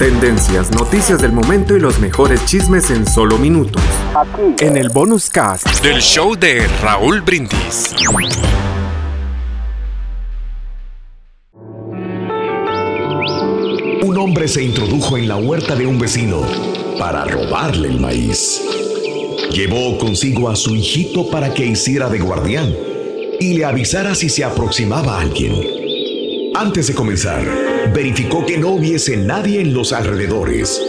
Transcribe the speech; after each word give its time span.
Tendencias, 0.00 0.70
noticias 0.70 1.20
del 1.20 1.30
momento 1.30 1.76
y 1.76 1.78
los 1.78 1.98
mejores 1.98 2.42
chismes 2.46 2.90
en 2.90 3.06
solo 3.06 3.36
minutos. 3.36 3.82
Aquí. 4.16 4.64
En 4.64 4.78
el 4.78 4.88
bonus 4.88 5.28
cast 5.28 5.66
del 5.82 6.00
show 6.00 6.34
de 6.34 6.66
Raúl 6.82 7.20
Brindis. 7.20 7.94
Un 14.02 14.16
hombre 14.16 14.48
se 14.48 14.62
introdujo 14.62 15.18
en 15.18 15.28
la 15.28 15.36
huerta 15.36 15.76
de 15.76 15.86
un 15.86 15.98
vecino 15.98 16.46
para 16.98 17.26
robarle 17.26 17.88
el 17.88 18.00
maíz. 18.00 18.62
Llevó 19.52 19.98
consigo 19.98 20.48
a 20.48 20.56
su 20.56 20.74
hijito 20.74 21.28
para 21.28 21.52
que 21.52 21.66
hiciera 21.66 22.08
de 22.08 22.20
guardián 22.20 22.74
y 23.38 23.52
le 23.52 23.66
avisara 23.66 24.14
si 24.14 24.30
se 24.30 24.44
aproximaba 24.44 25.20
alguien. 25.20 25.52
Antes 26.54 26.86
de 26.86 26.94
comenzar, 26.94 27.69
verificó 27.94 28.46
que 28.46 28.58
no 28.58 28.70
hubiese 28.70 29.16
nadie 29.16 29.60
en 29.60 29.74
los 29.74 29.92
alrededores. 29.92 30.80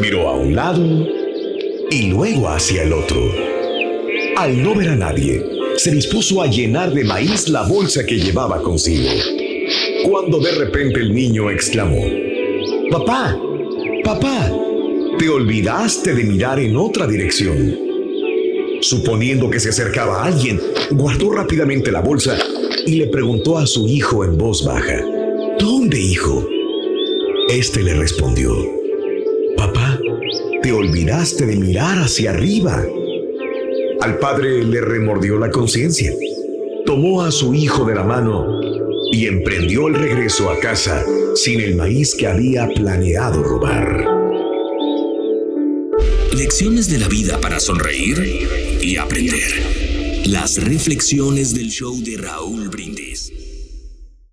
Miró 0.00 0.28
a 0.28 0.36
un 0.36 0.54
lado 0.54 1.08
y 1.90 2.08
luego 2.08 2.48
hacia 2.48 2.82
el 2.82 2.92
otro. 2.92 3.20
Al 4.36 4.62
no 4.62 4.74
ver 4.74 4.90
a 4.90 4.96
nadie, 4.96 5.44
se 5.76 5.90
dispuso 5.90 6.42
a 6.42 6.46
llenar 6.46 6.92
de 6.92 7.04
maíz 7.04 7.48
la 7.48 7.62
bolsa 7.62 8.04
que 8.04 8.18
llevaba 8.18 8.62
consigo. 8.62 9.10
Cuando 10.08 10.38
de 10.38 10.52
repente 10.52 11.00
el 11.00 11.14
niño 11.14 11.50
exclamó, 11.50 12.02
Papá, 12.90 13.38
papá, 14.04 14.52
te 15.18 15.28
olvidaste 15.28 16.14
de 16.14 16.24
mirar 16.24 16.58
en 16.58 16.76
otra 16.76 17.06
dirección. 17.06 17.76
Suponiendo 18.80 19.48
que 19.48 19.60
se 19.60 19.68
acercaba 19.68 20.24
alguien, 20.24 20.60
guardó 20.90 21.30
rápidamente 21.30 21.92
la 21.92 22.00
bolsa 22.00 22.36
y 22.84 22.96
le 22.96 23.06
preguntó 23.06 23.56
a 23.58 23.66
su 23.66 23.86
hijo 23.86 24.24
en 24.24 24.36
voz 24.36 24.64
baja, 24.64 25.00
¿Dónde, 25.82 25.98
hijo? 25.98 26.48
Este 27.48 27.82
le 27.82 27.94
respondió, 27.94 28.54
Papá, 29.56 29.98
te 30.62 30.70
olvidaste 30.70 31.44
de 31.44 31.56
mirar 31.56 31.98
hacia 31.98 32.30
arriba. 32.30 32.86
Al 34.00 34.16
padre 34.20 34.62
le 34.62 34.80
remordió 34.80 35.38
la 35.38 35.50
conciencia, 35.50 36.12
tomó 36.86 37.22
a 37.22 37.32
su 37.32 37.52
hijo 37.52 37.84
de 37.84 37.96
la 37.96 38.04
mano 38.04 38.60
y 39.10 39.26
emprendió 39.26 39.88
el 39.88 39.94
regreso 39.94 40.50
a 40.50 40.60
casa 40.60 41.04
sin 41.34 41.60
el 41.60 41.74
maíz 41.74 42.14
que 42.14 42.28
había 42.28 42.68
planeado 42.68 43.42
robar. 43.42 44.06
Lecciones 46.32 46.90
de 46.90 46.98
la 46.98 47.08
vida 47.08 47.40
para 47.40 47.58
sonreír 47.58 48.78
y 48.80 48.98
aprender. 48.98 49.50
Las 50.26 50.62
reflexiones 50.62 51.52
del 51.54 51.70
show 51.70 52.00
de 52.00 52.18
Raúl 52.18 52.68
Brindis. 52.68 53.32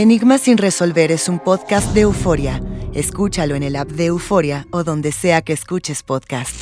Enigma 0.00 0.38
sin 0.38 0.56
resolver 0.56 1.12
es 1.12 1.28
un 1.28 1.38
podcast 1.38 1.92
de 1.92 2.00
euforia. 2.00 2.62
Escúchalo 2.94 3.54
en 3.54 3.62
el 3.62 3.76
app 3.76 3.90
de 3.90 4.06
Euforia 4.06 4.66
o 4.70 4.82
donde 4.82 5.12
sea 5.12 5.42
que 5.42 5.52
escuches 5.52 6.02
podcast. 6.02 6.56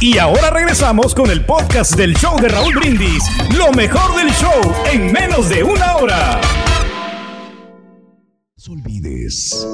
Y 0.00 0.18
ahora 0.18 0.50
regresamos 0.50 1.16
con 1.16 1.32
el 1.32 1.44
podcast 1.44 1.96
del 1.96 2.14
show 2.14 2.40
de 2.40 2.46
Raúl 2.46 2.76
Brindis. 2.76 3.24
Lo 3.58 3.72
mejor 3.72 4.16
del 4.16 4.28
show 4.34 4.72
en 4.92 5.10
menos 5.10 5.48
de 5.48 5.64
una 5.64 5.96
hora. 5.96 6.40
No 8.68 8.72
olvides 8.72 9.66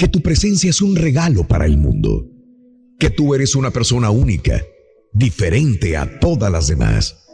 que 0.00 0.08
tu 0.08 0.20
presencia 0.20 0.70
es 0.70 0.82
un 0.82 0.96
regalo 0.96 1.46
para 1.46 1.64
el 1.64 1.78
mundo, 1.78 2.26
que 2.98 3.10
tú 3.10 3.36
eres 3.36 3.54
una 3.54 3.70
persona 3.70 4.10
única, 4.10 4.60
diferente 5.12 5.96
a 5.96 6.18
todas 6.18 6.50
las 6.50 6.66
demás, 6.66 7.25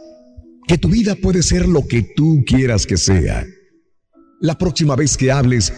que 0.67 0.77
tu 0.77 0.89
vida 0.89 1.15
puede 1.15 1.43
ser 1.43 1.67
lo 1.67 1.87
que 1.87 2.01
tú 2.01 2.43
quieras 2.45 2.85
que 2.85 2.97
sea. 2.97 3.45
La 4.39 4.57
próxima 4.57 4.95
vez 4.95 5.17
que 5.17 5.31
hables, 5.31 5.73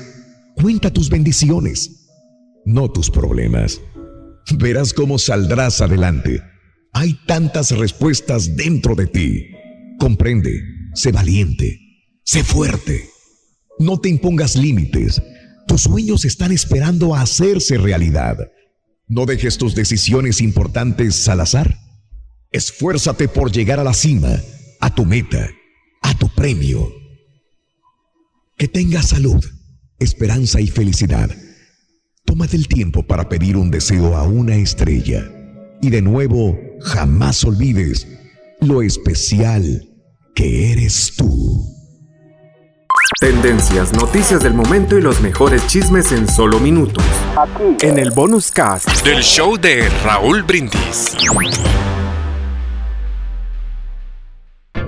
cuenta 0.56 0.92
tus 0.92 1.10
bendiciones, 1.10 2.08
no 2.66 2.92
tus 2.92 3.10
problemas. 3.10 3.82
Verás 4.58 4.94
cómo 4.94 5.18
saldrás 5.18 5.82
adelante. 5.82 6.42
Hay 6.94 7.20
tantas 7.26 7.72
respuestas 7.72 8.56
dentro 8.56 8.96
de 8.96 9.08
ti. 9.08 9.48
Comprende, 10.00 10.62
sé 10.94 11.12
valiente, 11.12 11.80
sé 12.24 12.44
fuerte. 12.44 13.10
No 13.80 14.00
te 14.00 14.10
impongas 14.10 14.56
límites 14.56 15.22
tus 15.68 15.82
sueños 15.82 16.26
están 16.26 16.52
esperando 16.52 17.16
a 17.16 17.22
hacerse 17.22 17.78
realidad. 17.78 18.38
No 19.08 19.26
dejes 19.26 19.58
tus 19.58 19.76
decisiones 19.76 20.42
importantes 20.42 21.28
al 21.28 21.42
azar. 21.42 21.78
Esfuérzate 22.52 23.28
por 23.28 23.52
llegar 23.52 23.80
a 23.80 23.84
la 23.84 23.94
cima, 23.94 24.40
tu 24.96 25.06
meta, 25.06 25.50
a 26.02 26.14
tu 26.18 26.30
premio. 26.30 26.92
Que 28.58 28.68
tengas 28.68 29.10
salud, 29.10 29.44
esperanza 30.00 30.62
y 30.62 30.68
felicidad. 30.68 31.30
Tómate 32.26 32.56
el 32.56 32.68
tiempo 32.68 33.06
para 33.06 33.30
pedir 33.30 33.58
un 33.58 33.70
deseo 33.70 34.16
a 34.16 34.24
una 34.24 34.56
estrella. 34.56 35.30
Y 35.82 35.90
de 35.90 36.02
nuevo, 36.02 36.58
jamás 36.82 37.44
olvides 37.44 38.08
lo 38.62 38.82
especial 38.82 39.88
que 40.34 40.72
eres 40.72 41.14
tú. 41.16 41.76
Tendencias, 43.20 43.94
noticias 43.94 44.42
del 44.42 44.54
momento 44.54 44.98
y 44.98 45.02
los 45.02 45.22
mejores 45.22 45.68
chismes 45.68 46.12
en 46.12 46.28
solo 46.28 46.60
minutos. 46.60 47.04
Aquí. 47.38 47.86
En 47.86 48.00
el 48.00 48.12
bonus 48.12 48.52
cast 48.52 49.06
del 49.06 49.22
show 49.22 49.58
de 49.58 49.90
Raúl 50.04 50.44
Brindis. 50.44 51.16